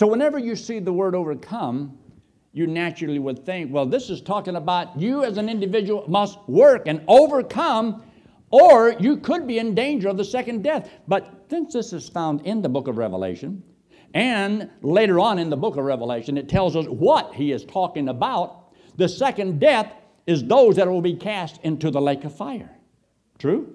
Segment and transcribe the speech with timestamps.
[0.00, 1.98] So, whenever you see the word overcome,
[2.54, 6.84] you naturally would think, well, this is talking about you as an individual must work
[6.86, 8.02] and overcome,
[8.50, 10.88] or you could be in danger of the second death.
[11.06, 13.62] But since this is found in the book of Revelation,
[14.14, 18.08] and later on in the book of Revelation, it tells us what he is talking
[18.08, 18.72] about.
[18.96, 19.92] The second death
[20.26, 22.74] is those that will be cast into the lake of fire.
[23.38, 23.74] True?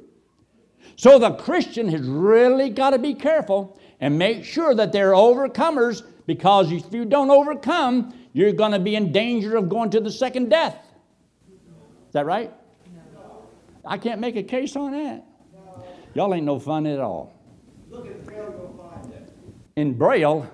[0.96, 6.02] So the Christian has really got to be careful and make sure that they're overcomers
[6.26, 10.12] because if you don't overcome, you're going to be in danger of going to the
[10.12, 10.77] second death.
[11.48, 12.52] Is that right?
[13.13, 13.45] No.
[13.86, 15.26] I can't make a case on that.
[15.54, 15.84] No.
[16.13, 17.34] Y'all ain't no fun at all.
[17.90, 19.34] Look at Braille, find it.
[19.76, 20.52] In Braille?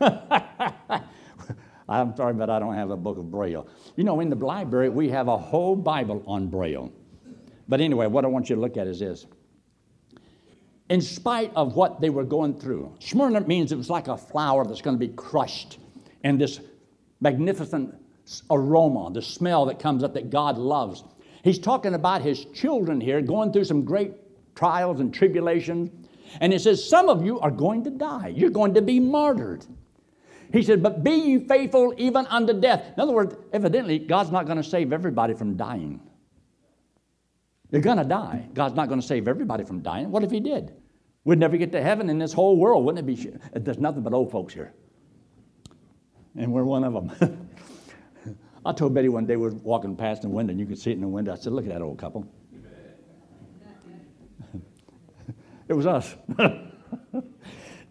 [0.00, 1.02] Right.
[1.88, 3.66] I'm sorry, but I don't have a book of Braille.
[3.96, 6.92] You know, in the library, we have a whole Bible on Braille.
[7.68, 9.26] But anyway, what I want you to look at is this.
[10.92, 14.66] In spite of what they were going through, Smyrna means it was like a flower
[14.66, 15.78] that's going to be crushed,
[16.22, 16.60] and this
[17.18, 17.94] magnificent
[18.50, 21.02] aroma, the smell that comes up that God loves.
[21.44, 24.12] He's talking about his children here going through some great
[24.54, 25.90] trials and tribulations.
[26.42, 28.34] And he says, Some of you are going to die.
[28.36, 29.64] You're going to be martyred.
[30.52, 32.84] He said, But be ye faithful even unto death.
[32.94, 36.02] In other words, evidently, God's not going to save everybody from dying.
[37.70, 38.46] You're going to die.
[38.52, 40.10] God's not going to save everybody from dying.
[40.10, 40.74] What if He did?
[41.24, 43.30] We'd never get to heaven in this whole world, wouldn't it be?
[43.54, 44.74] There's nothing but old folks here.
[46.36, 47.48] And we're one of them.
[48.66, 50.90] I told Betty one day we were walking past the window, and you could see
[50.90, 51.32] it in the window.
[51.32, 52.26] I said, Look at that old couple.
[55.68, 56.14] it was us.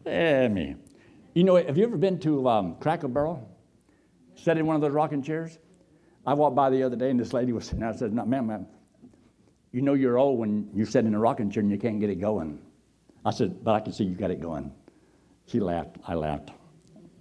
[0.06, 0.76] yeah, me.
[1.34, 3.48] You know, have you ever been to um, Cracker Barrel?
[4.36, 5.60] Sat in one of those rocking chairs?
[6.26, 7.90] I walked by the other day and this lady was sitting there.
[7.90, 8.68] I said, no, ma'am, ma'am,
[9.72, 12.10] you know you're old when you sit in a rocking chair and you can't get
[12.10, 12.60] it going.
[13.24, 14.72] I said, but I can see you got it going.
[15.46, 15.98] She laughed.
[16.08, 16.52] I laughed.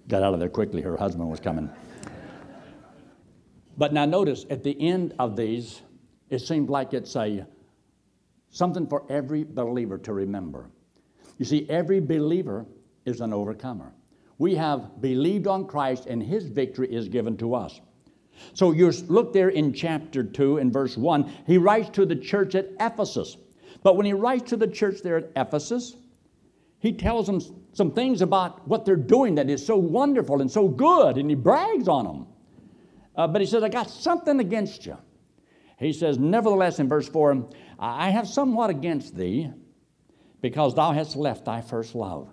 [0.07, 0.81] Got out of there quickly.
[0.81, 1.69] Her husband was coming.
[3.77, 5.81] but now notice at the end of these,
[6.29, 7.45] it seems like it's a
[8.49, 10.69] something for every believer to remember.
[11.37, 12.65] You see, every believer
[13.05, 13.93] is an overcomer.
[14.37, 17.79] We have believed on Christ, and his victory is given to us.
[18.53, 21.31] So you look there in chapter 2 and verse 1.
[21.45, 23.37] He writes to the church at Ephesus.
[23.83, 25.95] But when he writes to the church there at Ephesus,
[26.79, 27.41] he tells them
[27.73, 31.35] some things about what they're doing that is so wonderful and so good, and he
[31.35, 32.27] brags on them.
[33.15, 34.97] Uh, but he says, I got something against you.
[35.77, 37.49] He says, Nevertheless, in verse 4,
[37.79, 39.49] I have somewhat against thee,
[40.41, 42.29] because thou hast left thy first love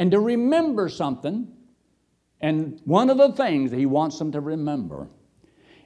[0.00, 1.46] and to remember something.
[2.40, 5.10] And one of the things that he wants them to remember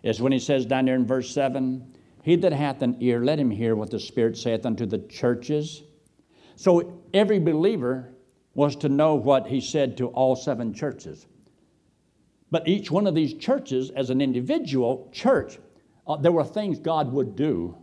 [0.04, 1.93] is when he says down there in verse 7
[2.24, 5.82] He that hath an ear, let him hear what the Spirit saith unto the churches.
[6.56, 8.14] So every believer
[8.54, 11.26] was to know what he said to all seven churches.
[12.50, 15.58] But each one of these churches, as an individual church,
[16.06, 17.76] uh, there were things God would do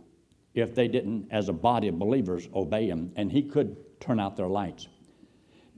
[0.54, 4.36] if they didn't, as a body of believers, obey Him, and He could turn out
[4.36, 4.88] their lights.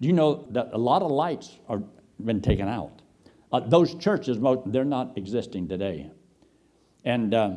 [0.01, 1.83] Do you know that a lot of lights have
[2.25, 3.03] been taken out?
[3.53, 6.11] Uh, those churches, they're not existing today.
[7.05, 7.57] And uh,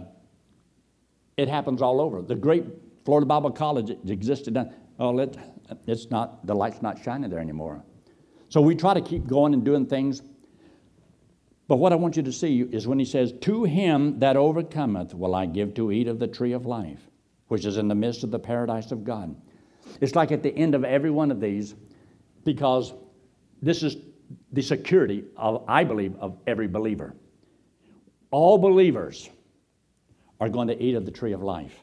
[1.38, 2.22] it happens all over.
[2.22, 2.66] The great
[3.06, 4.58] Florida Bible College existed.
[5.00, 5.38] Oh, it,
[5.86, 7.84] it's not, the light's not shining there anymore.
[8.50, 10.22] So we try to keep going and doing things.
[11.68, 15.14] But what I want you to see is when he says, To him that overcometh
[15.14, 17.10] will I give to eat of the tree of life,
[17.50, 19.36] which is in the midst of the paradise of God.
[20.02, 21.76] It's like at the end of every one of these,
[22.46, 22.94] because
[23.62, 23.98] this is
[24.54, 27.16] the security of, I believe, of every believer.
[28.32, 29.30] All believers
[30.40, 31.76] are going to eat of the tree of life.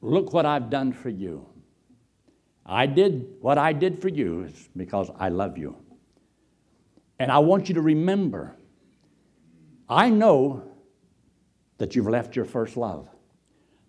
[0.00, 1.46] Look what I've done for you.
[2.64, 5.76] I did what I did for you is because I love you.
[7.18, 8.54] And I want you to remember
[9.88, 10.62] I know
[11.78, 13.08] that you've left your first love.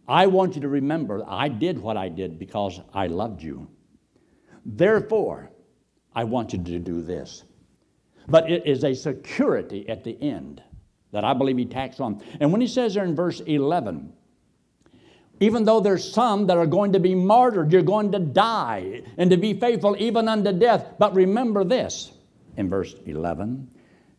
[0.08, 3.68] I want you to remember I did what I did because I loved you.
[4.66, 5.52] Therefore,
[6.16, 7.44] I want you to do this.
[8.28, 10.64] But it is a security at the end
[11.12, 12.22] that I believe he tacks on.
[12.40, 14.14] And when he says there in verse 11,
[15.40, 19.32] even though there's some that are going to be martyred, you're going to die, and
[19.32, 20.86] to be faithful even unto death.
[21.00, 22.12] But remember this
[22.58, 23.70] in verse 11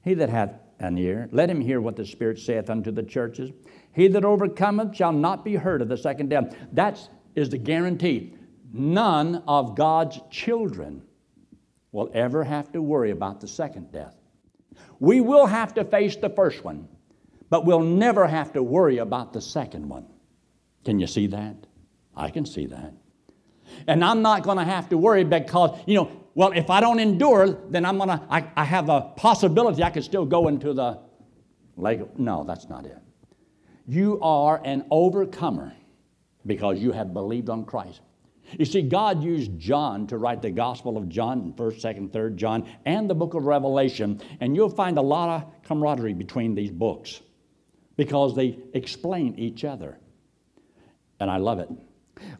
[0.02, 3.50] He that hath an ear, let him hear what the Spirit saith unto the churches.
[3.92, 6.56] He that overcometh shall not be hurt of the second death.
[6.72, 6.98] That
[7.34, 8.34] is the guarantee
[8.72, 11.02] none of God's children
[11.92, 14.14] will ever have to worry about the second death.
[14.98, 16.88] We will have to face the first one,
[17.48, 20.06] but we'll never have to worry about the second one.
[20.84, 21.56] Can you see that?
[22.16, 22.92] I can see that.
[23.86, 27.00] And I'm not going to have to worry because, you know, well, if I don't
[27.00, 31.00] endure, then I'm gonna, I, I have a possibility I could still go into the
[31.76, 32.18] lake.
[32.18, 32.98] No, that's not it.
[33.86, 35.74] You are an overcomer
[36.46, 38.00] because you have believed on Christ.
[38.58, 42.69] You see, God used John to write the Gospel of John, 1st, 2nd, 3rd John,
[42.84, 47.20] and the book of Revelation, and you'll find a lot of camaraderie between these books
[47.96, 49.98] because they explain each other.
[51.20, 51.69] And I love it.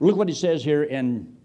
[0.00, 1.37] Look what he says here in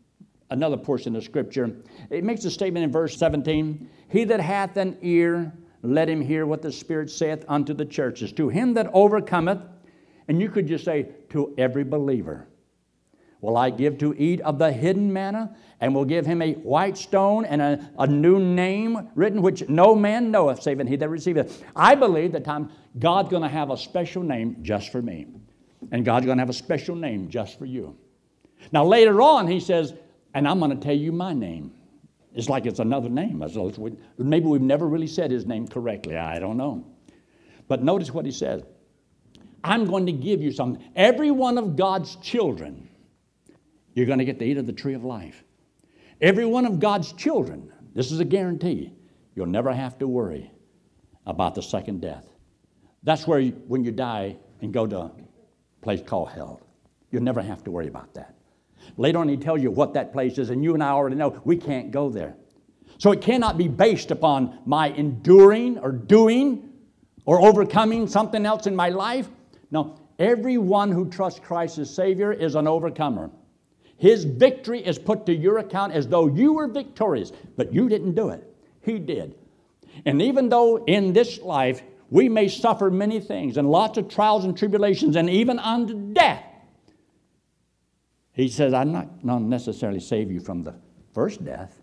[0.50, 1.76] another portion of Scripture.
[2.10, 6.46] It makes a statement in verse 17 He that hath an ear, let him hear
[6.46, 8.32] what the Spirit saith unto the churches.
[8.34, 9.62] To him that overcometh,
[10.28, 12.48] and you could just say, to every believer,
[13.46, 16.98] will I give to eat of the hidden manna, and will give him a white
[16.98, 21.64] stone and a, a new name written, which no man knoweth, save he that receiveth.
[21.76, 25.28] I believe that time God's going to have a special name just for me,
[25.92, 27.96] and God's going to have a special name just for you.
[28.72, 29.94] Now, later on, he says,
[30.34, 31.72] and I'm going to tell you my name.
[32.34, 33.44] It's like it's another name.
[34.18, 36.18] Maybe we've never really said his name correctly.
[36.18, 36.86] I don't know.
[37.68, 38.64] But notice what he says
[39.64, 40.84] I'm going to give you something.
[40.96, 42.88] Every one of God's children,
[43.96, 45.44] you're going to get to eat of the tree of life.
[46.22, 48.94] Every one of God's children, this is a guarantee,
[49.34, 50.52] you'll never have to worry
[51.26, 52.26] about the second death.
[53.04, 55.12] That's where, you, when you die and go to a
[55.82, 56.62] place called hell,
[57.12, 58.36] you'll never have to worry about that.
[58.98, 61.42] Later on, he tells you what that place is, and you and I already know
[61.44, 62.36] we can't go there.
[62.98, 66.70] So it cannot be based upon my enduring or doing
[67.26, 69.28] or overcoming something else in my life.
[69.72, 73.32] No, everyone who trusts Christ as Savior is an overcomer.
[73.98, 78.16] His victory is put to your account as though you were victorious, but you didn't
[78.16, 78.44] do it.
[78.82, 79.36] He did.
[80.06, 84.46] And even though in this life we may suffer many things and lots of trials
[84.46, 86.44] and tribulations and even unto death,
[88.34, 90.76] he says, I'm not to necessarily save you from the
[91.14, 91.82] first death,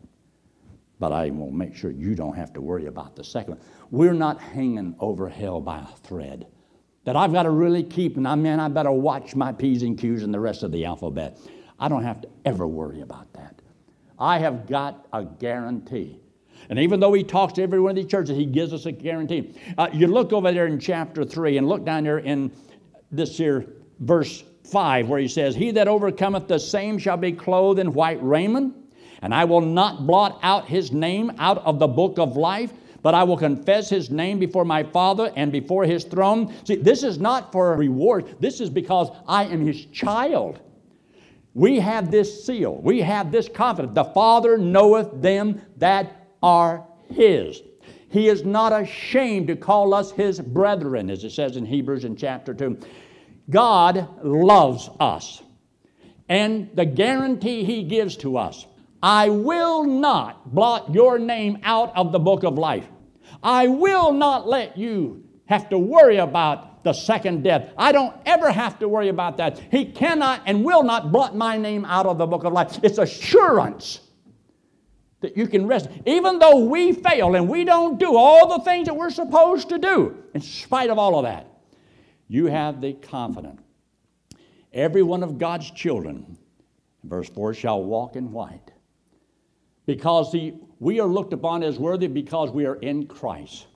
[1.01, 3.65] but I will make sure you don't have to worry about the second one.
[3.91, 6.47] We're not hanging over hell by a thread
[7.05, 9.99] that I've got to really keep, and I mean, I better watch my P's and
[9.99, 11.39] Q's and the rest of the alphabet.
[11.83, 13.61] I don't have to ever worry about that.
[14.17, 16.21] I have got a guarantee.
[16.71, 18.93] And even though he talks to every one of these churches, he gives us a
[18.93, 19.53] guarantee.
[19.77, 22.53] Uh, you look over there in chapter 3 and look down there in
[23.11, 23.67] this here
[23.99, 28.23] verse 5, where he says, He that overcometh the same shall be clothed in white
[28.23, 28.77] raiment,
[29.21, 33.15] and I will not blot out his name out of the book of life, but
[33.15, 36.55] I will confess his name before my Father and before his throne.
[36.65, 40.61] See, this is not for reward, this is because I am his child.
[41.55, 43.95] We have this seal, we have this confidence.
[43.95, 47.61] The Father knoweth them that are his.
[48.09, 52.17] He is not ashamed to call us his brethren, as it says in Hebrews in
[52.17, 52.79] chapter 2.
[53.51, 55.43] God loves us.
[56.29, 58.67] And the guarantee He gives to us
[59.03, 62.87] I will not blot your name out of the book of life.
[63.43, 67.71] I will not let you have to worry about the second death.
[67.77, 69.59] I don't ever have to worry about that.
[69.71, 72.79] He cannot and will not blot my name out of the book of life.
[72.83, 74.01] It's assurance
[75.21, 75.89] that you can rest.
[76.05, 79.79] Even though we fail and we don't do all the things that we're supposed to
[79.79, 81.47] do, in spite of all of that,
[82.29, 83.61] you have the confidence.
[84.73, 86.39] Every one of God's children,
[87.05, 88.73] verse 4, shall walk in white.
[89.85, 90.35] Because
[90.81, 93.67] we are looked upon as worthy because we are in Christ.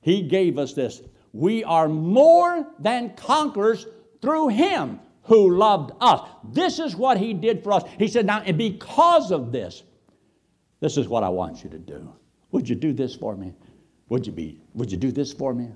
[0.00, 1.02] He gave us this.
[1.32, 3.86] We are more than conquerors
[4.20, 6.28] through Him who loved us.
[6.44, 7.84] This is what He did for us.
[7.98, 9.82] He said, Now, and because of this,
[10.80, 12.12] this is what I want you to do.
[12.52, 13.52] Would you do this for me?
[14.08, 15.68] Would you be, would you do this for me?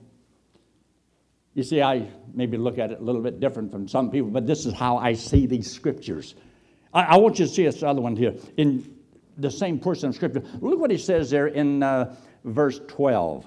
[1.54, 4.46] You see, I maybe look at it a little bit different from some people, but
[4.46, 6.34] this is how I see these scriptures.
[6.92, 8.92] I, I want you to see this other one here in
[9.36, 10.42] the same portion of scripture.
[10.60, 13.46] Look what he says there in uh, verse 12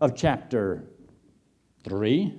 [0.00, 0.84] of chapter
[1.84, 2.38] 3.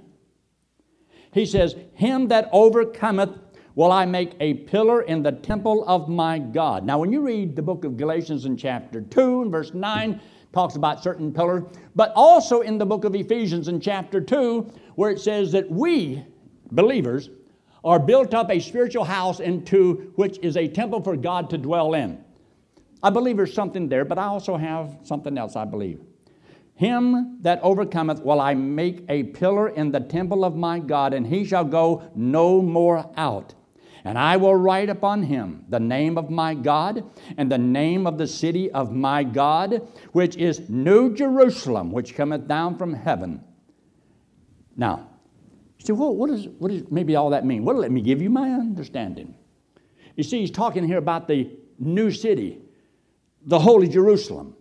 [1.33, 3.31] He says, Him that overcometh
[3.75, 6.85] will I make a pillar in the temple of my God.
[6.85, 10.21] Now, when you read the book of Galatians in chapter 2 and verse 9,
[10.53, 11.63] talks about certain pillars,
[11.95, 16.23] but also in the book of Ephesians in chapter 2, where it says that we,
[16.71, 17.31] believers,
[17.83, 21.95] are built up a spiritual house into which is a temple for God to dwell
[21.95, 22.23] in.
[23.01, 25.99] I believe there's something there, but I also have something else I believe.
[26.75, 31.27] Him that overcometh will I make a pillar in the temple of my God, and
[31.27, 33.53] he shall go no more out.
[34.05, 38.17] And I will write upon him the name of my God and the name of
[38.17, 43.41] the city of my God, which is New Jerusalem, which cometh down from heaven.
[44.75, 45.07] Now,
[45.79, 47.63] you say, well, what, is, what does maybe all that mean?
[47.63, 49.35] Well, let me give you my understanding.
[50.17, 51.49] You see, he's talking here about the
[51.79, 52.59] new city.
[53.45, 54.55] the holy Jerusalem.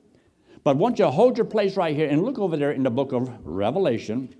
[0.65, 3.13] But want you hold your place right here and look over there in the book
[3.13, 4.35] of Revelation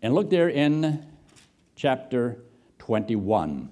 [0.00, 1.06] and look there in
[1.76, 2.44] chapter
[2.78, 3.70] 21.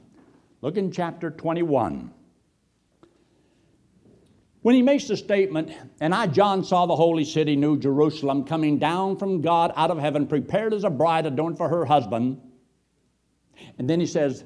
[0.60, 2.12] Look in chapter 21.
[4.60, 8.78] When he makes the statement, and I, John, saw the holy city, New Jerusalem, coming
[8.78, 12.40] down from God out of heaven, prepared as a bride adorned for her husband.
[13.78, 14.44] And then he says,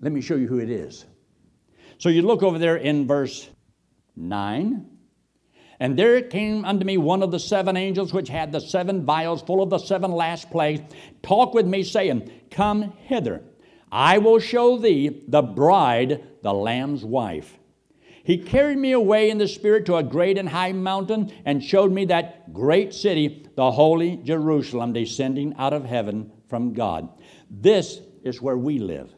[0.00, 1.04] Let me show you who it is.
[1.98, 3.48] So you look over there in verse
[4.16, 4.91] 9.
[5.82, 9.42] And there came unto me one of the seven angels which had the seven vials
[9.42, 10.82] full of the seven last plagues,
[11.24, 13.42] talk with me, saying, Come hither.
[13.90, 17.58] I will show thee the bride, the Lamb's wife.
[18.22, 21.90] He carried me away in the Spirit to a great and high mountain and showed
[21.90, 27.08] me that great city, the holy Jerusalem, descending out of heaven from God.
[27.50, 29.12] This is where we live.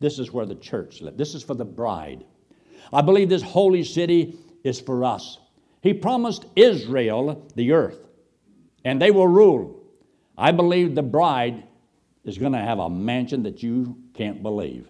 [0.00, 1.16] This is where the church lives.
[1.16, 2.24] This is for the bride.
[2.92, 5.38] I believe this holy city is for us.
[5.82, 8.00] He promised Israel the earth,
[8.84, 9.82] and they will rule.
[10.36, 11.64] I believe the bride
[12.24, 14.88] is going to have a mansion that you can't believe.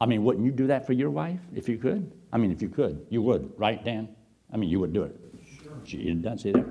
[0.00, 2.12] I mean, wouldn't you do that for your wife if you could?
[2.32, 4.08] I mean, if you could, you would, right, Dan?
[4.52, 5.16] I mean, you would do it.
[5.62, 5.72] Sure.
[5.84, 6.66] She doesn't see that.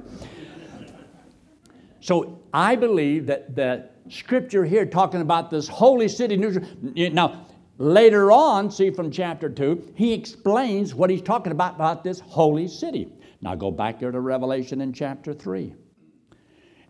[2.00, 6.38] So I believe that the scripture here talking about this holy city.
[6.38, 7.47] Now,
[7.78, 12.68] later on, see from chapter 2, he explains what he's talking about about this holy
[12.68, 13.12] city.
[13.42, 15.74] Now go back here to Revelation in chapter 3.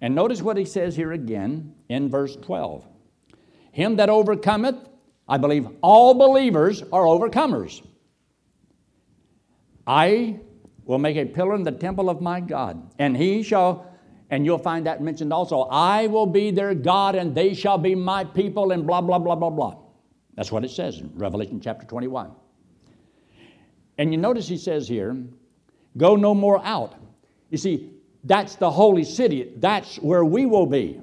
[0.02, 2.86] And notice what he says here again in verse 12.
[3.72, 4.76] Him that overcometh,
[5.28, 7.86] I believe all believers are overcomers.
[9.86, 10.40] I
[10.86, 13.92] will make a pillar in the temple of my God, and he shall,
[14.30, 17.96] and you'll find that mentioned also, I will be their God, and they shall be
[17.96, 19.76] my people, and blah, blah, blah, blah, blah.
[20.38, 22.32] That's what it says in Revelation chapter 21.
[23.98, 25.18] And you notice he says here,
[25.98, 26.94] go no more out.
[27.50, 27.92] You see,
[28.24, 29.52] that's the holy city.
[29.58, 31.02] That's where we will be.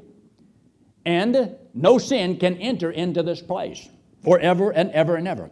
[1.05, 3.89] And no sin can enter into this place
[4.23, 5.51] forever and ever and ever.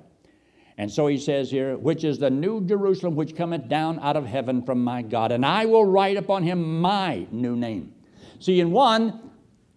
[0.79, 4.25] And so he says here, which is the new Jerusalem which cometh down out of
[4.25, 7.93] heaven from my God, and I will write upon him my new name.
[8.39, 9.31] See, in one,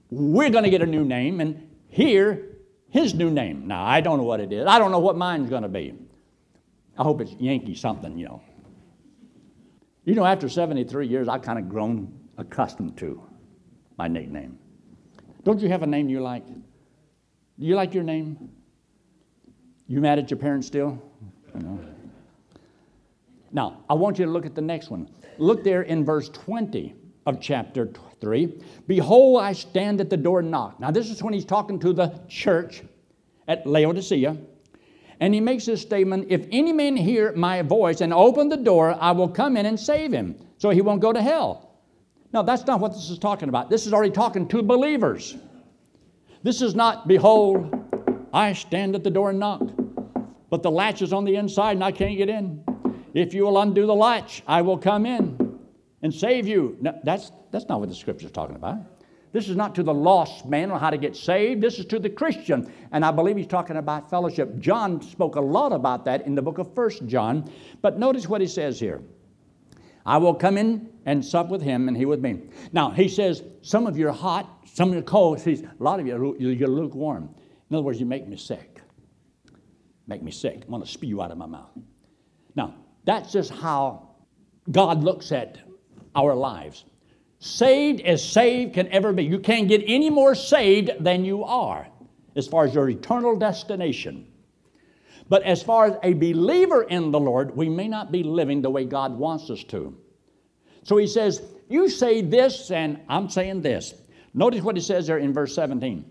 [0.09, 2.54] we're going to get a new name, and here,
[2.95, 3.67] his new name.
[3.67, 4.65] Now, I don't know what it is.
[4.65, 5.93] I don't know what mine's going to be.
[6.97, 8.41] I hope it's Yankee something, you know.
[10.05, 13.21] You know, after 73 years, I've kind of grown accustomed to
[13.97, 14.57] my nickname.
[15.43, 16.47] Don't you have a name you like?
[16.47, 18.49] Do you like your name?
[19.87, 20.97] You mad at your parents still?
[21.53, 21.77] No.
[23.51, 25.09] Now, I want you to look at the next one.
[25.37, 26.95] Look there in verse 20
[27.25, 27.89] of chapter
[28.22, 28.62] 3.
[28.88, 30.79] Behold, I stand at the door and knock.
[30.79, 32.84] Now, this is when he's talking to the church
[33.48, 34.38] at Laodicea.
[35.20, 38.98] And he makes this statement If any man hear my voice and open the door,
[39.00, 41.72] I will come in and save him, so he won't go to hell.
[42.34, 43.70] Now, that's not what this is talking about.
[43.70, 45.36] This is already talking to believers.
[46.44, 47.74] This is not, Behold,
[48.34, 49.62] I stand at the door and knock,
[50.50, 52.63] but the latch is on the inside and I can't get in.
[53.13, 55.35] If you will undo the latch, I will come in
[56.05, 56.77] and save you.
[56.81, 58.77] No, that's, that's not what the scripture is talking about.
[59.31, 61.62] This is not to the lost man on how to get saved.
[61.62, 62.71] This is to the Christian.
[62.91, 64.59] And I believe he's talking about fellowship.
[64.59, 67.51] John spoke a lot about that in the book of First John.
[67.81, 69.01] But notice what he says here.
[70.05, 72.43] I will come in and sup with him and he with me.
[72.71, 75.41] Now, he says, some of you are hot, some of you are cold.
[75.41, 77.33] He says, a lot of you are you're lukewarm.
[77.71, 78.79] In other words, you make me sick.
[80.05, 80.65] Make me sick.
[80.67, 81.71] I want to spew you out of my mouth.
[82.55, 84.12] Now, that's just how
[84.69, 85.64] God looks at
[86.15, 86.86] our lives
[87.39, 89.24] saved as saved can ever be.
[89.24, 91.88] You can't get any more saved than you are
[92.36, 94.27] as far as your eternal destination.
[95.29, 98.69] But as far as a believer in the Lord, we may not be living the
[98.69, 99.95] way God wants us to.
[100.84, 103.93] So he says, You say this, and I'm saying this.
[104.34, 106.05] Notice what he says there in verse 17.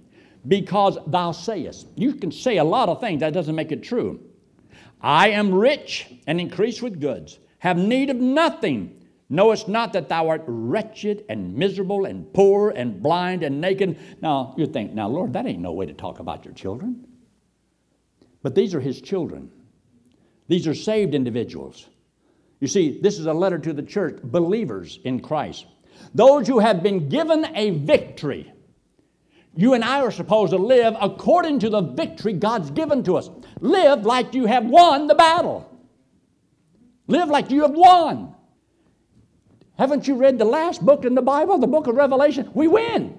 [0.46, 1.86] Because thou sayest.
[1.94, 4.20] You can say a lot of things, that doesn't make it true.
[5.00, 10.28] I am rich and increase with goods, have need of nothing Knowest not that thou
[10.28, 13.98] art wretched and miserable and poor and blind and naked?
[14.20, 17.06] Now, you think, now, Lord, that ain't no way to talk about your children.
[18.42, 19.50] But these are his children,
[20.48, 21.88] these are saved individuals.
[22.60, 25.66] You see, this is a letter to the church, believers in Christ.
[26.14, 28.52] Those who have been given a victory.
[29.56, 33.30] You and I are supposed to live according to the victory God's given to us.
[33.60, 35.70] Live like you have won the battle.
[37.06, 38.34] Live like you have won.
[39.76, 42.50] Haven't you read the last book in the Bible, the book of Revelation?
[42.54, 43.18] We win.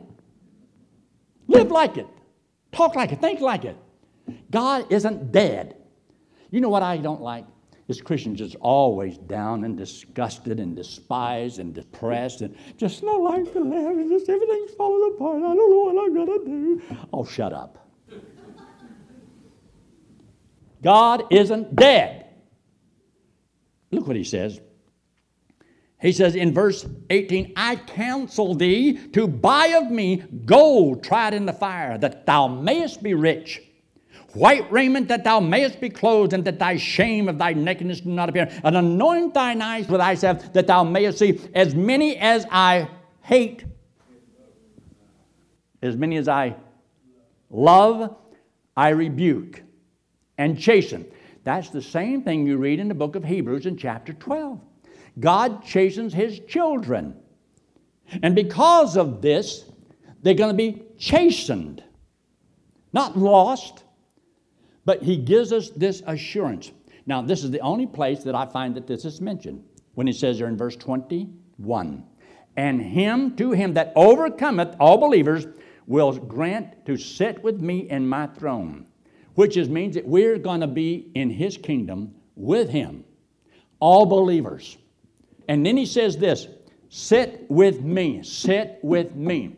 [1.47, 2.07] Live like it.
[2.71, 3.21] Talk like it.
[3.21, 3.77] Think like it.
[4.51, 5.75] God isn't dead.
[6.49, 7.45] You know what I don't like?
[7.87, 13.51] This Christian's just always down and disgusted and despised and depressed and just not like
[13.53, 15.37] to live and just everything's falling apart.
[15.37, 16.81] I don't know what I'm to do.
[17.13, 17.87] Oh, shut up.
[20.81, 22.27] God isn't dead.
[23.91, 24.59] Look what he says.
[26.01, 31.45] He says in verse 18, I counsel thee to buy of me gold tried in
[31.45, 33.61] the fire, that thou mayest be rich
[34.35, 38.09] white raiment that thou mayest be clothed, and that thy shame of thy nakedness do
[38.09, 38.49] not appear.
[38.63, 42.89] And anoint thine eyes with salve, that thou mayest see as many as I
[43.21, 43.65] hate,
[45.81, 46.55] as many as I
[47.49, 48.15] love,
[48.75, 49.63] I rebuke
[50.37, 51.05] and chasten.
[51.43, 54.59] That's the same thing you read in the book of Hebrews in chapter 12.
[55.19, 57.15] God chastens his children.
[58.21, 59.65] And because of this,
[60.21, 61.83] they're going to be chastened,
[62.93, 63.83] not lost,
[64.85, 66.71] but he gives us this assurance.
[67.05, 70.13] Now, this is the only place that I find that this is mentioned when he
[70.13, 72.03] says there in verse 21
[72.57, 75.47] And him, to him that overcometh all believers,
[75.87, 78.87] will grant to sit with me in my throne,
[79.35, 83.03] which is, means that we're going to be in his kingdom with him,
[83.79, 84.77] all believers.
[85.47, 86.47] And then he says this
[86.89, 89.57] sit with me, sit with me.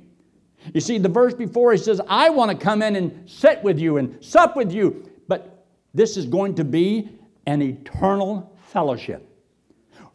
[0.74, 3.80] You see, the verse before he says, I want to come in and sit with
[3.80, 5.10] you and sup with you.
[5.28, 7.10] But this is going to be
[7.46, 9.24] an eternal fellowship.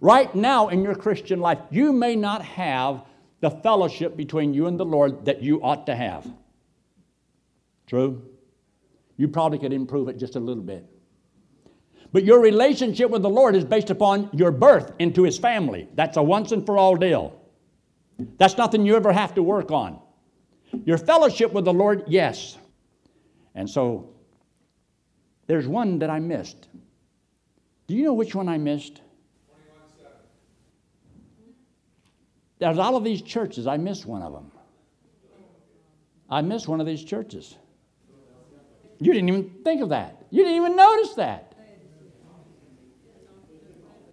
[0.00, 3.04] Right now in your Christian life, you may not have
[3.40, 6.26] the fellowship between you and the Lord that you ought to have.
[7.86, 8.22] True?
[9.16, 10.86] You probably could improve it just a little bit.
[12.12, 15.88] But your relationship with the Lord is based upon your birth into His family.
[15.94, 17.40] That's a once and for all deal.
[18.38, 19.98] That's nothing you ever have to work on.
[20.84, 22.58] Your fellowship with the Lord, yes.
[23.54, 24.10] And so
[25.46, 26.68] there's one that I missed.
[27.86, 29.00] Do you know which one I missed?
[32.58, 33.66] There's all of these churches.
[33.66, 34.52] I missed one of them.
[36.30, 37.56] I missed one of these churches.
[39.00, 40.26] You didn't even think of that.
[40.30, 41.51] You didn't even notice that.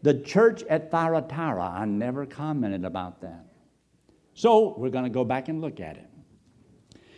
[0.01, 3.45] The church at Thyatira, I never commented about that.
[4.33, 6.09] So we're going to go back and look at it.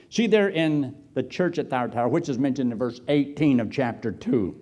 [0.10, 4.12] See there in the church at Thyatira, which is mentioned in verse 18 of chapter
[4.12, 4.56] 2.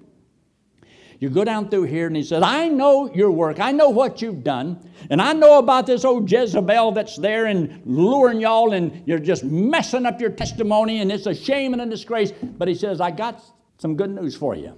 [1.19, 3.60] You go down through here and he says, I know your work.
[3.60, 4.79] I know what you've done.
[5.10, 9.43] And I know about this old Jezebel that's there and luring y'all and you're just
[9.43, 12.32] messing up your testimony and it's a shame and a disgrace.
[12.32, 13.43] But he says, I got
[13.79, 14.77] some good news for you.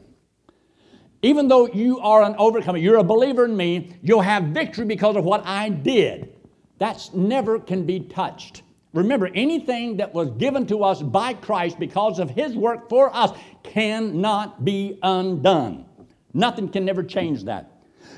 [1.21, 5.15] Even though you are an overcomer, you're a believer in me, you'll have victory because
[5.15, 6.33] of what I did.
[6.79, 8.63] That's never can be touched.
[8.93, 13.37] Remember, anything that was given to us by Christ because of His work for us
[13.63, 15.85] cannot be undone.
[16.33, 17.71] Nothing can never change that.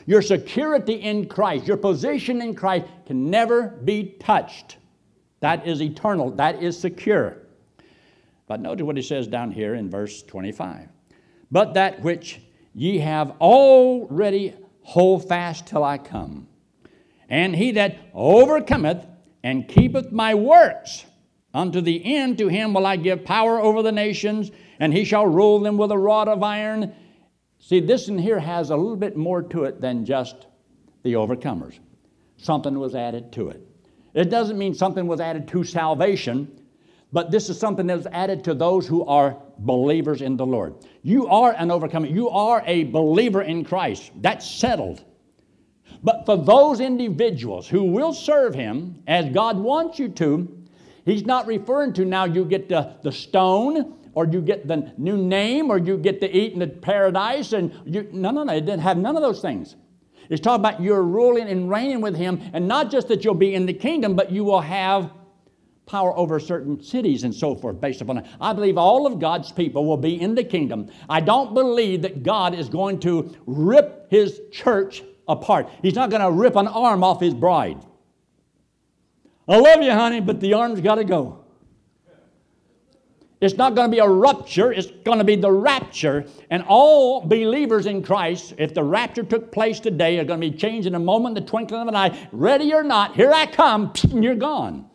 [0.06, 4.78] Your security in Christ, your position in Christ can never be touched.
[5.42, 7.38] That is eternal, that is secure.
[8.48, 10.88] But notice what he says down here in verse 25.
[11.52, 12.40] But that which
[12.74, 16.48] ye have already hold fast till I come.
[17.30, 19.06] And he that overcometh
[19.44, 21.06] and keepeth my works.
[21.54, 25.28] Unto the end, to him will I give power over the nations, and he shall
[25.28, 26.94] rule them with a rod of iron.
[27.60, 30.48] See, this in here has a little bit more to it than just
[31.04, 31.80] the overcomers.
[32.38, 33.62] Something was added to it.
[34.14, 36.60] It doesn't mean something was added to salvation,
[37.12, 40.76] but this is something that was added to those who are believers in the Lord.
[41.02, 42.08] You are an overcomer.
[42.08, 44.12] You are a believer in Christ.
[44.22, 45.04] That's settled.
[46.04, 50.64] But for those individuals who will serve Him as God wants you to,
[51.06, 55.18] He's not referring to now you get the, the stone or you get the new
[55.18, 58.62] name or you get to eat in the paradise and you no no no it
[58.62, 59.76] didn't have none of those things
[60.30, 63.56] it's talking about you're ruling and reigning with him and not just that you'll be
[63.56, 65.12] in the kingdom but you will have
[65.86, 69.52] power over certain cities and so forth based upon it i believe all of god's
[69.52, 74.10] people will be in the kingdom i don't believe that god is going to rip
[74.10, 75.70] his church apart.
[75.82, 77.84] He's not going to rip an arm off his bride.
[79.48, 81.40] I love you, honey, but the arm's got to go.
[83.42, 86.26] It's not going to be a rupture, it's going to be the rapture.
[86.50, 90.56] And all believers in Christ, if the rapture took place today, are going to be
[90.56, 92.30] changed in a moment, the twinkling of an eye.
[92.32, 94.90] Ready or not, here I come, and you're gone.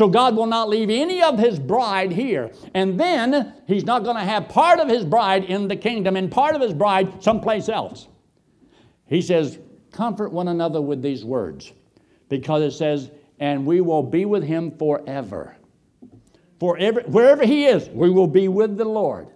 [0.00, 2.52] So God will not leave any of his bride here.
[2.72, 6.32] And then he's not going to have part of his bride in the kingdom and
[6.32, 8.08] part of his bride someplace else.
[9.08, 9.58] He says,
[9.92, 11.74] Comfort one another with these words,
[12.30, 13.10] because it says,
[13.40, 15.54] And we will be with him forever.
[16.58, 19.28] Forever, wherever he is, we will be with the Lord.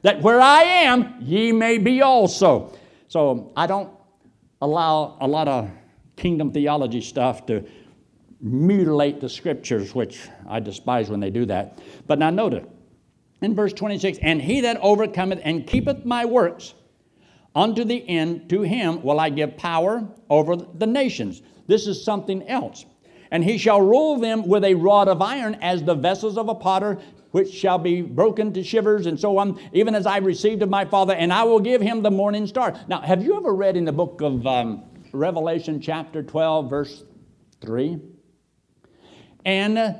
[0.00, 2.72] that where I am, ye may be also.
[3.08, 3.92] So I don't
[4.62, 5.70] allow a lot of
[6.16, 7.66] kingdom theology stuff to
[8.40, 11.78] mutilate the scriptures, which I despise when they do that.
[12.06, 12.64] But now notice
[13.42, 16.74] in verse 26 And he that overcometh and keepeth my works
[17.54, 21.42] unto the end, to him will I give power over the nations.
[21.66, 22.84] This is something else.
[23.30, 26.54] And he shall rule them with a rod of iron as the vessels of a
[26.54, 26.98] potter,
[27.32, 30.84] which shall be broken to shivers and so on, even as I received of my
[30.84, 32.78] Father, and I will give him the morning star.
[32.88, 37.04] Now, have you ever read in the book of um, Revelation, chapter 12, verse
[37.62, 37.98] 3?
[39.46, 39.96] And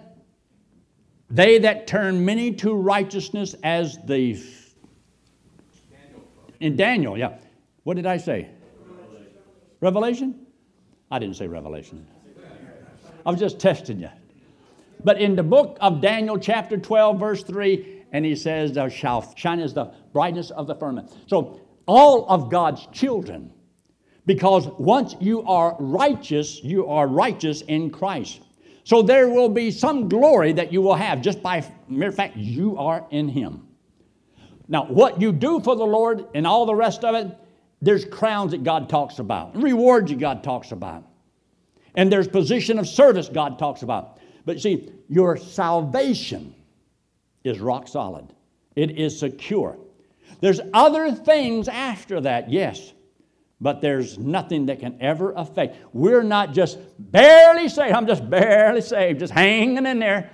[1.31, 4.43] they that turn many to righteousness as the.
[6.59, 7.39] In Daniel, yeah.
[7.85, 8.49] What did I say?
[8.85, 9.33] Revelation.
[9.81, 10.47] Revelation?
[11.13, 12.07] I didn't say Revelation.
[13.25, 14.11] I was just testing you.
[15.05, 19.39] But in the book of Daniel, chapter 12, verse 3, and he says, Thou shalt
[19.39, 21.13] shine as the brightness of the firmament.
[21.27, 23.53] So, all of God's children,
[24.25, 28.41] because once you are righteous, you are righteous in Christ.
[28.87, 32.79] So there will be some glory that you will have just by mere fact you
[32.79, 33.67] are in Him.
[34.69, 37.37] Now, what you do for the Lord and all the rest of it,
[37.83, 41.03] there's crowns that God talks about, rewards that God talks about,
[41.97, 44.21] and there's position of service God talks about.
[44.45, 46.55] But see, your salvation
[47.43, 48.33] is rock solid,
[48.77, 49.77] it is secure.
[50.41, 52.93] There's other things after that, yes,
[53.61, 55.77] but there's nothing that can ever affect.
[55.93, 57.95] We're not just barely saved.
[57.95, 60.31] I'm just barely saved, just hanging in there.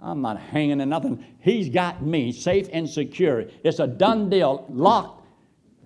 [0.00, 1.24] I'm not hanging in nothing.
[1.40, 3.46] He's got me safe and secure.
[3.64, 5.26] It's a done deal, locked,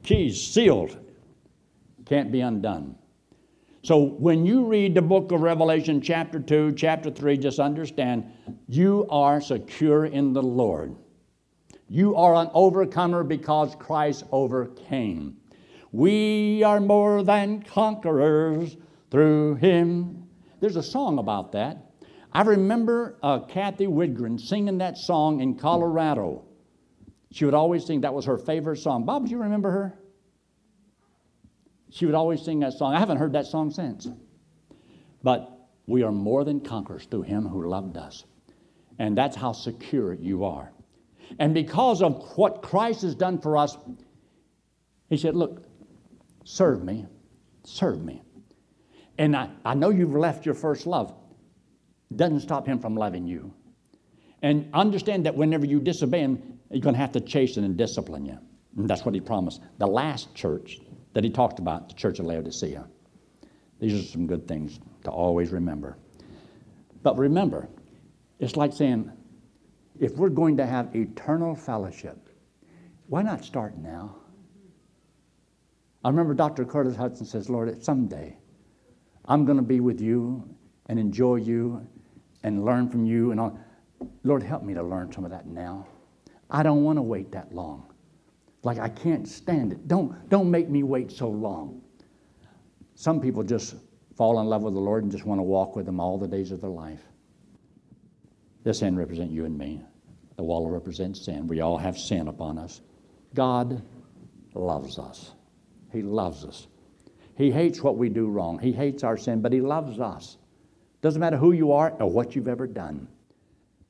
[0.02, 0.98] keys sealed.
[2.04, 2.96] Can't be undone.
[3.84, 8.30] So when you read the book of Revelation, chapter 2, chapter 3, just understand
[8.68, 10.94] you are secure in the Lord.
[11.88, 15.36] You are an overcomer because Christ overcame.
[15.92, 18.76] We are more than conquerors
[19.10, 20.26] through him.
[20.60, 21.92] There's a song about that.
[22.32, 26.44] I remember uh, Kathy Widgren singing that song in Colorado.
[27.30, 29.04] She would always sing, that was her favorite song.
[29.04, 29.98] Bob, do you remember her?
[31.90, 32.94] She would always sing that song.
[32.94, 34.08] I haven't heard that song since.
[35.22, 38.24] But we are more than conquerors through him who loved us.
[38.98, 40.72] And that's how secure you are.
[41.38, 43.76] And because of what Christ has done for us,
[45.10, 45.66] he said, Look,
[46.44, 47.06] Serve me.
[47.64, 48.22] Serve me.
[49.18, 51.14] And I, I know you've left your first love.
[52.14, 53.52] Doesn't stop him from loving you.
[54.42, 58.26] And understand that whenever you disobey him, you're going to have to chasten and discipline
[58.26, 58.38] you.
[58.76, 59.60] And that's what he promised.
[59.78, 60.80] The last church
[61.12, 62.86] that he talked about, the church of Laodicea.
[63.78, 65.98] These are some good things to always remember.
[67.02, 67.68] But remember,
[68.38, 69.10] it's like saying,
[70.00, 72.28] if we're going to have eternal fellowship,
[73.08, 74.16] why not start now?
[76.04, 76.64] I remember Dr.
[76.64, 78.36] Curtis Hutson says, Lord, someday
[79.26, 81.86] I'm going to be with you and enjoy you
[82.42, 83.30] and learn from you.
[83.30, 83.58] And.
[84.24, 85.86] Lord, help me to learn some of that now.
[86.50, 87.92] I don't want to wait that long.
[88.62, 89.88] Like I can't stand it.
[89.88, 91.82] Don't, don't make me wait so long.
[92.94, 93.74] Some people just
[94.16, 96.28] fall in love with the Lord and just want to walk with Him all the
[96.28, 97.02] days of their life.
[98.62, 99.82] This hand represents you and me.
[100.36, 101.46] The wall represents sin.
[101.46, 102.80] We all have sin upon us.
[103.34, 103.82] God
[104.54, 105.32] loves us.
[105.92, 106.66] He loves us.
[107.36, 108.58] He hates what we do wrong.
[108.58, 110.36] He hates our sin, but He loves us.
[111.00, 113.08] Doesn't matter who you are or what you've ever done.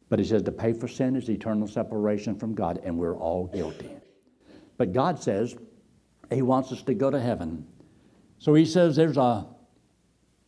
[0.08, 3.46] But He says to pay for sin is eternal separation from God, and we're all
[3.46, 3.90] guilty.
[4.76, 5.56] But God says
[6.30, 7.66] He wants us to go to heaven.
[8.38, 9.46] So He says there's a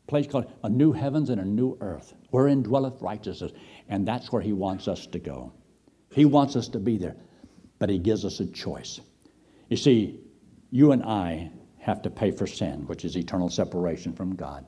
[0.06, 3.52] place called a new heavens and a new earth, wherein dwelleth righteousness.
[3.88, 5.52] And that's where He wants us to go.
[6.10, 7.16] He wants us to be there,
[7.78, 9.00] but He gives us a choice.
[9.68, 10.20] You see,
[10.74, 14.66] you and I have to pay for sin, which is eternal separation from God.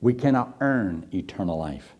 [0.00, 1.94] We cannot earn eternal life.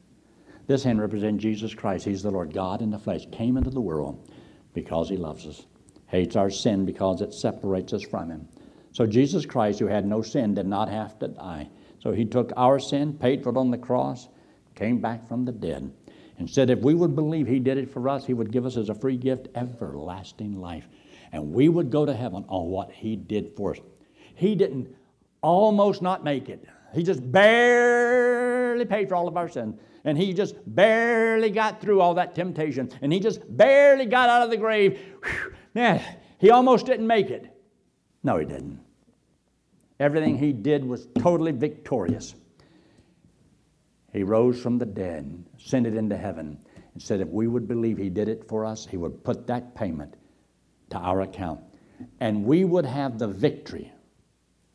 [0.69, 2.05] This hand represents Jesus Christ.
[2.05, 4.31] He's the Lord God in the flesh, came into the world
[4.75, 5.67] because he loves us,
[6.07, 8.47] hates our sin because it separates us from him.
[8.93, 11.69] So Jesus Christ, who had no sin, did not have to die.
[11.99, 14.29] So he took our sin, paid for it on the cross,
[14.77, 15.93] came back from the dead,
[16.39, 18.77] and said if we would believe he did it for us, he would give us
[18.77, 20.87] as a free gift everlasting life
[21.33, 23.81] and we would go to heaven on what He did for us.
[24.35, 24.95] He didn't
[25.43, 26.65] almost not make it.
[26.95, 29.77] He just barely paid for all of our sins.
[30.05, 32.91] And he just barely got through all that temptation.
[33.03, 34.99] And he just barely got out of the grave.
[35.23, 36.03] Whew, man,
[36.39, 37.53] he almost didn't make it.
[38.23, 38.81] No, he didn't.
[40.01, 42.35] Everything he did was totally victorious.
[44.13, 46.59] He rose from the dead, sent it into heaven,
[46.95, 49.75] and said if we would believe he did it for us, he would put that
[49.75, 50.15] payment
[50.91, 51.61] to our account.
[52.21, 53.93] and we would have the victory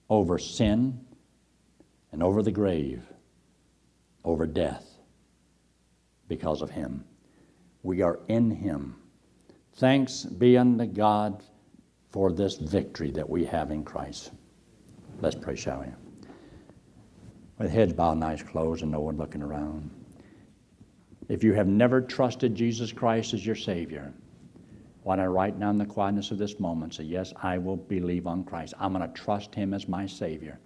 [0.10, 1.00] over sin
[2.12, 3.02] and over the grave,
[4.24, 4.86] over death,
[6.28, 7.06] because of Him.
[7.82, 8.96] We are in Him.
[9.76, 11.44] Thanks be unto God
[12.10, 14.32] for this victory that we have in Christ.
[15.22, 15.88] Let's pray, shall we?
[17.58, 19.90] With heads bowed and eyes closed and no one looking around.
[21.30, 24.14] If you have never trusted Jesus Christ as your Savior,
[25.04, 28.26] why I write now in the quietness of this moment say, Yes, I will believe
[28.26, 28.74] on Christ.
[28.80, 30.60] I'm going to trust Him as my Savior.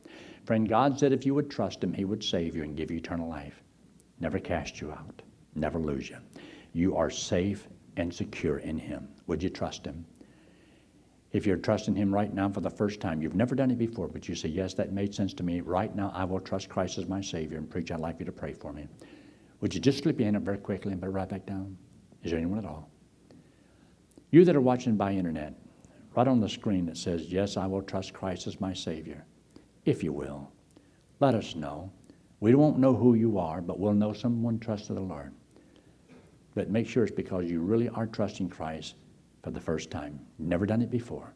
[0.45, 2.97] Friend, God said if you would trust Him, He would save you and give you
[2.97, 3.63] eternal life.
[4.19, 5.21] Never cast you out,
[5.55, 6.17] never lose you.
[6.73, 9.07] You are safe and secure in Him.
[9.25, 10.05] Would you trust Him?
[11.31, 14.07] If you're trusting Him right now for the first time, you've never done it before,
[14.07, 15.61] but you say, Yes, that made sense to me.
[15.61, 17.91] Right now, I will trust Christ as my Savior and preach.
[17.91, 18.87] I'd like you to pray for me.
[19.61, 21.75] Would you just slip your hand up very quickly and put it right back down?
[22.23, 22.89] Is there anyone at all?
[24.29, 25.53] You that are watching by internet,
[26.15, 29.25] right on the screen that says, Yes, I will trust Christ as my Savior.
[29.85, 30.51] If you will,
[31.19, 31.91] let us know.
[32.39, 35.33] We won't know who you are, but we'll know someone trusted the Lord.
[36.55, 38.95] But make sure it's because you really are trusting Christ
[39.43, 40.19] for the first time.
[40.37, 41.33] Never done it before.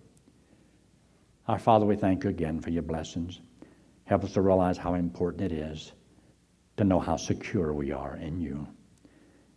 [1.47, 3.39] Our Father, we thank you again for your blessings.
[4.03, 5.93] Help us to realize how important it is
[6.77, 8.67] to know how secure we are in you,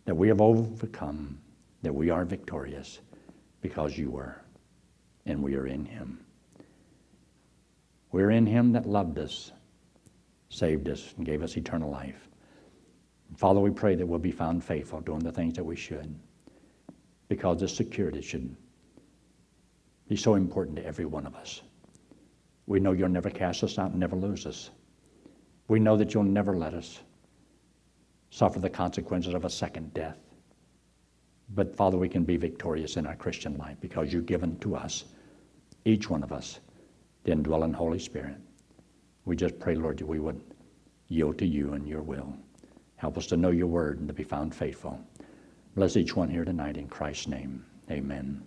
[0.05, 1.39] that we have overcome,
[1.81, 2.99] that we are victorious
[3.65, 4.39] because you were,
[5.25, 6.23] and we are in him.
[8.11, 9.51] We're in him that loved us,
[10.49, 12.29] saved us, and gave us eternal life.
[13.37, 16.13] Father, we pray that we'll be found faithful doing the things that we should
[17.27, 18.55] because this security should
[20.07, 21.63] be so important to every one of us.
[22.67, 24.69] We know you'll never cast us out and never lose us.
[25.69, 26.99] We know that you'll never let us
[28.29, 30.19] suffer the consequences of a second death.
[31.49, 35.05] But Father, we can be victorious in our Christian life because you've given to us,
[35.85, 36.59] each one of us,
[37.23, 38.37] the indwelling Holy Spirit.
[39.25, 40.41] We just pray, Lord, that we would
[41.07, 42.35] yield to you and your will.
[42.95, 44.99] Help us to know your word and to be found faithful.
[45.75, 47.65] Bless each one here tonight in Christ's name.
[47.91, 48.41] Amen.